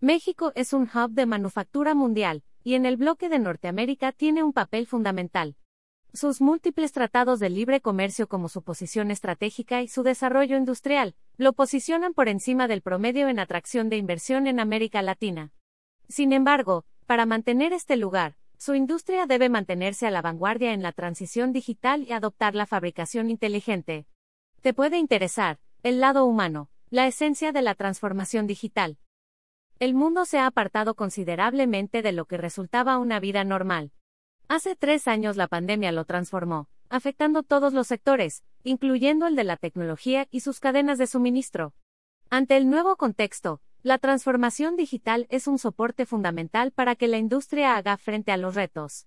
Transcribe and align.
México 0.00 0.52
es 0.54 0.72
un 0.72 0.82
hub 0.82 1.10
de 1.10 1.26
manufactura 1.26 1.92
mundial, 1.92 2.44
y 2.62 2.74
en 2.74 2.86
el 2.86 2.96
bloque 2.96 3.28
de 3.28 3.40
Norteamérica 3.40 4.12
tiene 4.12 4.44
un 4.44 4.52
papel 4.52 4.86
fundamental. 4.86 5.56
Sus 6.12 6.40
múltiples 6.40 6.92
tratados 6.92 7.40
de 7.40 7.50
libre 7.50 7.80
comercio 7.80 8.28
como 8.28 8.48
su 8.48 8.62
posición 8.62 9.10
estratégica 9.10 9.82
y 9.82 9.88
su 9.88 10.04
desarrollo 10.04 10.56
industrial, 10.56 11.16
lo 11.36 11.52
posicionan 11.52 12.14
por 12.14 12.28
encima 12.28 12.68
del 12.68 12.80
promedio 12.80 13.28
en 13.28 13.40
atracción 13.40 13.88
de 13.88 13.96
inversión 13.96 14.46
en 14.46 14.60
América 14.60 15.02
Latina. 15.02 15.50
Sin 16.08 16.32
embargo, 16.32 16.84
para 17.06 17.26
mantener 17.26 17.72
este 17.72 17.96
lugar, 17.96 18.36
su 18.56 18.76
industria 18.76 19.26
debe 19.26 19.48
mantenerse 19.48 20.06
a 20.06 20.12
la 20.12 20.22
vanguardia 20.22 20.74
en 20.74 20.82
la 20.82 20.92
transición 20.92 21.52
digital 21.52 22.04
y 22.08 22.12
adoptar 22.12 22.54
la 22.54 22.66
fabricación 22.66 23.30
inteligente. 23.30 24.06
Te 24.60 24.72
puede 24.72 24.98
interesar, 24.98 25.58
el 25.82 25.98
lado 25.98 26.24
humano, 26.24 26.70
la 26.88 27.08
esencia 27.08 27.50
de 27.50 27.62
la 27.62 27.74
transformación 27.74 28.46
digital. 28.46 28.96
El 29.80 29.94
mundo 29.94 30.24
se 30.24 30.40
ha 30.40 30.46
apartado 30.46 30.94
considerablemente 30.94 32.02
de 32.02 32.10
lo 32.10 32.24
que 32.24 32.36
resultaba 32.36 32.98
una 32.98 33.20
vida 33.20 33.44
normal. 33.44 33.92
Hace 34.48 34.74
tres 34.74 35.06
años 35.06 35.36
la 35.36 35.46
pandemia 35.46 35.92
lo 35.92 36.04
transformó, 36.04 36.68
afectando 36.88 37.44
todos 37.44 37.72
los 37.72 37.86
sectores, 37.86 38.42
incluyendo 38.64 39.28
el 39.28 39.36
de 39.36 39.44
la 39.44 39.56
tecnología 39.56 40.26
y 40.32 40.40
sus 40.40 40.58
cadenas 40.58 40.98
de 40.98 41.06
suministro. 41.06 41.74
Ante 42.28 42.56
el 42.56 42.68
nuevo 42.68 42.96
contexto, 42.96 43.60
la 43.84 43.98
transformación 43.98 44.74
digital 44.74 45.28
es 45.30 45.46
un 45.46 45.58
soporte 45.58 46.06
fundamental 46.06 46.72
para 46.72 46.96
que 46.96 47.06
la 47.06 47.18
industria 47.18 47.76
haga 47.76 47.96
frente 47.98 48.32
a 48.32 48.36
los 48.36 48.56
retos. 48.56 49.06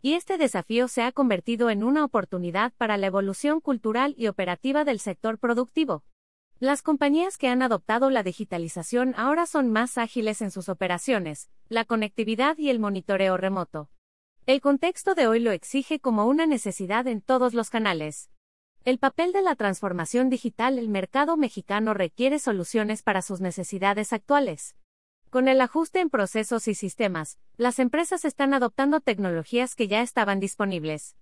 Y 0.00 0.14
este 0.14 0.38
desafío 0.38 0.88
se 0.88 1.02
ha 1.02 1.12
convertido 1.12 1.68
en 1.68 1.84
una 1.84 2.02
oportunidad 2.02 2.72
para 2.78 2.96
la 2.96 3.08
evolución 3.08 3.60
cultural 3.60 4.14
y 4.16 4.28
operativa 4.28 4.84
del 4.84 5.00
sector 5.00 5.38
productivo. 5.38 6.02
Las 6.62 6.80
compañías 6.80 7.38
que 7.38 7.48
han 7.48 7.60
adoptado 7.60 8.08
la 8.08 8.22
digitalización 8.22 9.14
ahora 9.16 9.46
son 9.46 9.72
más 9.72 9.98
ágiles 9.98 10.40
en 10.42 10.52
sus 10.52 10.68
operaciones, 10.68 11.50
la 11.68 11.84
conectividad 11.84 12.56
y 12.56 12.70
el 12.70 12.78
monitoreo 12.78 13.36
remoto. 13.36 13.90
El 14.46 14.60
contexto 14.60 15.16
de 15.16 15.26
hoy 15.26 15.40
lo 15.40 15.50
exige 15.50 15.98
como 15.98 16.24
una 16.26 16.46
necesidad 16.46 17.08
en 17.08 17.20
todos 17.20 17.52
los 17.52 17.68
canales. 17.68 18.30
El 18.84 19.00
papel 19.00 19.32
de 19.32 19.42
la 19.42 19.56
transformación 19.56 20.30
digital 20.30 20.78
El 20.78 20.88
mercado 20.88 21.36
mexicano 21.36 21.94
requiere 21.94 22.38
soluciones 22.38 23.02
para 23.02 23.22
sus 23.22 23.40
necesidades 23.40 24.12
actuales. 24.12 24.76
Con 25.30 25.48
el 25.48 25.60
ajuste 25.60 25.98
en 25.98 26.10
procesos 26.10 26.68
y 26.68 26.76
sistemas, 26.76 27.40
las 27.56 27.80
empresas 27.80 28.24
están 28.24 28.54
adoptando 28.54 29.00
tecnologías 29.00 29.74
que 29.74 29.88
ya 29.88 30.00
estaban 30.00 30.38
disponibles. 30.38 31.16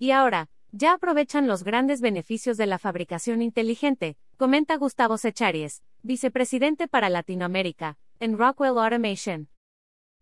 Y 0.00 0.10
ahora, 0.10 0.48
ya 0.72 0.92
aprovechan 0.92 1.46
los 1.46 1.64
grandes 1.64 2.00
beneficios 2.00 2.56
de 2.56 2.66
la 2.66 2.78
fabricación 2.78 3.42
inteligente, 3.42 4.16
comenta 4.36 4.76
Gustavo 4.76 5.18
Secharies, 5.18 5.82
vicepresidente 6.02 6.88
para 6.88 7.08
Latinoamérica, 7.08 7.98
en 8.20 8.38
Rockwell 8.38 8.78
Automation. 8.78 9.48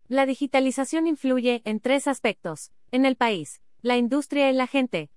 La 0.07 0.25
digitalización 0.25 1.05
influye 1.05 1.61
en 1.65 1.79
tres 1.79 2.07
aspectos, 2.07 2.71
en 2.91 3.05
el 3.05 3.15
país, 3.15 3.61
la 3.81 3.97
industria 3.97 4.49
y 4.49 4.53
la 4.53 4.65
gente. 4.65 5.11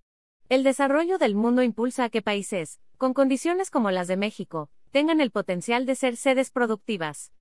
El 0.48 0.64
desarrollo 0.64 1.16
del 1.16 1.34
mundo 1.34 1.62
impulsa 1.62 2.04
a 2.04 2.10
que 2.10 2.20
países, 2.20 2.78
con 2.98 3.14
condiciones 3.14 3.70
como 3.70 3.90
las 3.90 4.06
de 4.08 4.18
México, 4.18 4.70
tengan 4.90 5.20
el 5.20 5.30
potencial 5.30 5.86
de 5.86 5.94
ser 5.94 6.16
sedes 6.16 6.50
productivas. 6.50 7.32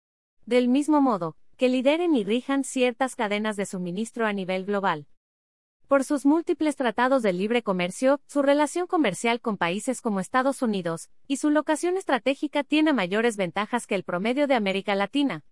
Del 0.45 0.69
mismo 0.69 1.01
modo, 1.01 1.35
que 1.57 1.67
lideren 1.67 2.15
y 2.15 2.23
rijan 2.23 2.63
ciertas 2.63 3.15
cadenas 3.15 3.57
de 3.57 3.65
suministro 3.65 4.25
a 4.25 4.33
nivel 4.33 4.65
global. 4.65 5.07
Por 5.91 6.05
sus 6.05 6.25
múltiples 6.25 6.77
tratados 6.77 7.21
de 7.21 7.33
libre 7.33 7.63
comercio, 7.63 8.21
su 8.25 8.41
relación 8.41 8.87
comercial 8.87 9.41
con 9.41 9.57
países 9.57 9.99
como 9.99 10.21
Estados 10.21 10.61
Unidos, 10.61 11.09
y 11.27 11.35
su 11.35 11.49
locación 11.49 11.97
estratégica 11.97 12.63
tiene 12.63 12.93
mayores 12.93 13.35
ventajas 13.35 13.87
que 13.87 13.95
el 13.95 14.05
promedio 14.05 14.47
de 14.47 14.55
América 14.55 14.95
Latina. 14.95 15.43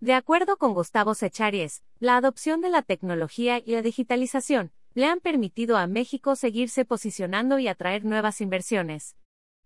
De 0.00 0.14
acuerdo 0.14 0.56
con 0.56 0.72
Gustavo 0.72 1.12
Secharies, 1.12 1.82
la 1.98 2.16
adopción 2.16 2.62
de 2.62 2.70
la 2.70 2.80
tecnología 2.80 3.58
y 3.58 3.72
la 3.72 3.82
digitalización 3.82 4.72
le 4.94 5.04
han 5.04 5.20
permitido 5.20 5.76
a 5.76 5.86
México 5.86 6.36
seguirse 6.36 6.86
posicionando 6.86 7.58
y 7.58 7.68
atraer 7.68 8.06
nuevas 8.06 8.40
inversiones. 8.40 9.18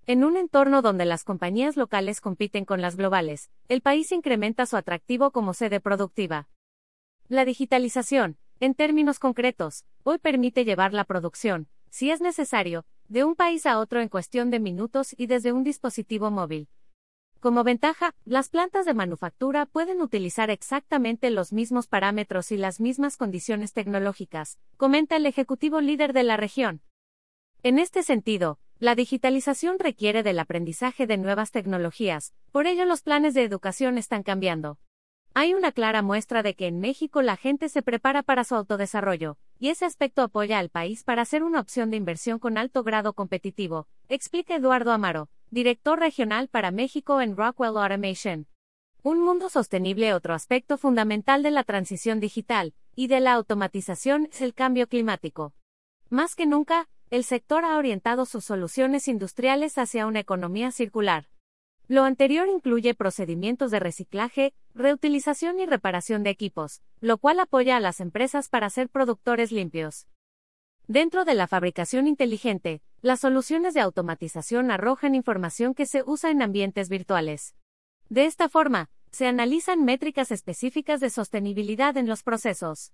En 0.06 0.25
un 0.25 0.36
entorno 0.36 0.82
donde 0.82 1.04
las 1.04 1.22
compañías 1.22 1.76
locales 1.76 2.20
compiten 2.20 2.65
con 2.65 2.81
las 2.81 2.97
globales, 2.97 3.53
el 3.69 3.81
país 3.81 4.10
incrementa 4.10 4.66
su 4.66 4.76
atractivo 4.76 5.31
como 5.31 5.54
sede 5.54 5.78
productiva. 5.78 6.48
La 7.28 7.44
digitalización, 7.44 8.38
en 8.60 8.74
términos 8.74 9.18
concretos, 9.18 9.84
hoy 10.02 10.18
permite 10.18 10.64
llevar 10.64 10.94
la 10.94 11.04
producción, 11.04 11.68
si 11.90 12.10
es 12.10 12.20
necesario, 12.20 12.84
de 13.08 13.24
un 13.24 13.36
país 13.36 13.66
a 13.66 13.78
otro 13.78 14.00
en 14.00 14.08
cuestión 14.08 14.50
de 14.50 14.60
minutos 14.60 15.14
y 15.16 15.26
desde 15.26 15.52
un 15.52 15.62
dispositivo 15.62 16.30
móvil. 16.30 16.68
Como 17.40 17.64
ventaja, 17.64 18.14
las 18.24 18.48
plantas 18.48 18.86
de 18.86 18.94
manufactura 18.94 19.66
pueden 19.66 20.00
utilizar 20.00 20.50
exactamente 20.50 21.30
los 21.30 21.52
mismos 21.52 21.86
parámetros 21.86 22.50
y 22.50 22.56
las 22.56 22.80
mismas 22.80 23.16
condiciones 23.16 23.72
tecnológicas, 23.72 24.58
comenta 24.76 25.16
el 25.16 25.26
ejecutivo 25.26 25.80
líder 25.80 26.12
de 26.12 26.24
la 26.24 26.36
región. 26.36 26.80
En 27.62 27.78
este 27.78 28.02
sentido, 28.02 28.58
la 28.78 28.94
digitalización 28.94 29.78
requiere 29.78 30.22
del 30.22 30.38
aprendizaje 30.38 31.06
de 31.06 31.18
nuevas 31.18 31.50
tecnologías, 31.50 32.34
por 32.52 32.66
ello 32.66 32.84
los 32.84 33.02
planes 33.02 33.34
de 33.34 33.42
educación 33.42 33.98
están 33.98 34.22
cambiando. 34.22 34.78
Hay 35.38 35.52
una 35.52 35.70
clara 35.70 36.00
muestra 36.00 36.42
de 36.42 36.54
que 36.54 36.66
en 36.66 36.80
México 36.80 37.20
la 37.20 37.36
gente 37.36 37.69
se 37.69 37.82
prepara 37.82 38.22
para 38.22 38.42
su 38.42 38.54
autodesarrollo, 38.54 39.36
y 39.58 39.69
ese 39.69 39.84
aspecto 39.84 40.22
apoya 40.22 40.58
al 40.58 40.70
país 40.70 41.04
para 41.04 41.26
ser 41.26 41.42
una 41.42 41.60
opción 41.60 41.91
de 41.91 41.98
inversión 41.98 42.38
con 42.38 42.56
alto 42.56 42.82
grado 42.82 43.12
competitivo, 43.12 43.86
explica 44.08 44.54
Eduardo 44.54 44.92
Amaro, 44.92 45.28
director 45.50 46.00
regional 46.00 46.48
para 46.48 46.70
México 46.70 47.20
en 47.20 47.36
Rockwell 47.36 47.76
Automation. 47.76 48.47
Un 49.02 49.22
mundo 49.22 49.50
sostenible 49.50 50.14
Otro 50.14 50.32
aspecto 50.32 50.78
fundamental 50.78 51.42
de 51.42 51.50
la 51.50 51.64
transición 51.64 52.18
digital 52.18 52.72
y 52.94 53.08
de 53.08 53.20
la 53.20 53.34
automatización 53.34 54.30
es 54.32 54.41
el 54.41 54.54
cambio 54.54 54.86
climático. 54.86 55.53
Más 56.08 56.34
que 56.34 56.47
nunca, 56.47 56.88
el 57.10 57.24
sector 57.24 57.66
ha 57.66 57.76
orientado 57.76 58.24
sus 58.24 58.47
soluciones 58.47 59.06
industriales 59.06 59.76
hacia 59.76 60.06
una 60.06 60.20
economía 60.20 60.70
circular. 60.70 61.26
Lo 61.88 62.02
anterior 62.02 62.48
incluye 62.48 62.94
procedimientos 62.94 63.70
de 63.70 63.78
reciclaje, 63.78 64.54
reutilización 64.74 65.60
y 65.60 65.66
reparación 65.66 66.24
de 66.24 66.30
equipos, 66.30 66.82
lo 67.00 67.19
cual 67.19 67.38
apoya 67.38 67.76
a 67.76 67.80
las 67.80 68.00
empresas 68.00 68.48
para 68.48 68.70
ser 68.70 68.88
productores 68.88 69.52
limpios. 69.52 70.08
Dentro 70.88 71.24
de 71.24 71.34
la 71.34 71.47
fabricación 71.47 72.08
inteligente, 72.08 72.82
las 73.02 73.20
soluciones 73.20 73.72
de 73.74 73.80
automatización 73.80 74.72
arrojan 74.72 75.14
información 75.14 75.74
que 75.74 75.86
se 75.86 76.02
usa 76.04 76.30
en 76.30 76.42
ambientes 76.42 76.88
virtuales. 76.88 77.54
De 78.08 78.24
esta 78.24 78.48
forma, 78.48 78.91
se 79.12 79.28
analizan 79.28 79.84
métricas 79.84 80.32
específicas 80.32 81.00
de 81.00 81.10
sostenibilidad 81.10 81.97
en 81.97 82.08
los 82.08 82.22
procesos. 82.22 82.92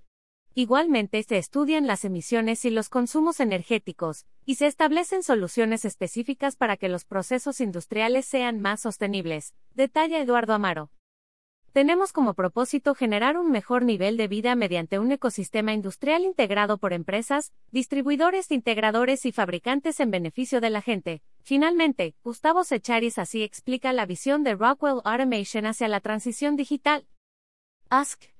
Igualmente 0.55 1.23
se 1.23 1.39
estudian 1.39 1.87
las 1.87 2.05
emisiones 2.05 2.67
y 2.67 2.71
los 2.71 2.91
consumos 2.91 3.41
energéticos, 3.41 4.27
y 4.45 4.57
se 4.57 4.67
establecen 4.67 5.23
soluciones 5.23 5.87
específicas 5.87 6.57
para 6.57 6.77
que 6.77 6.91
los 6.91 7.07
procesos 7.07 7.61
industriales 7.63 8.27
sean 8.27 8.61
más 8.61 8.81
sostenibles, 8.81 9.55
detalla 9.75 10.21
Eduardo 10.21 10.53
Amaro. 10.53 10.91
Tenemos 11.73 12.13
como 12.13 12.35
propósito 12.35 12.95
generar 12.95 13.39
un 13.39 13.51
mejor 13.51 13.83
nivel 13.83 14.19
de 14.19 14.29
vida 14.29 14.55
mediante 14.55 14.99
un 14.99 15.11
ecosistema 15.11 15.73
industrial 15.73 16.23
integrado 16.23 16.77
por 16.77 16.93
empresas, 16.93 17.55
distribuidores, 17.71 18.51
integradores 18.51 19.25
y 19.25 19.33
fabricantes 19.33 19.99
en 20.01 20.11
beneficio 20.11 20.61
de 20.61 20.69
la 20.69 20.83
gente. 20.83 21.23
Finalmente, 21.41 22.15
Gustavo 22.23 22.63
Secharis 22.65 23.17
así 23.17 23.43
explica 23.43 23.95
la 23.95 24.05
visión 24.05 24.45
de 24.45 24.55
Rockwell 24.55 25.01
Automation 25.03 25.65
hacia 25.65 25.89
la 25.89 26.01
transición 26.01 26.57
digital. 26.57 27.07
Ask 27.89 28.32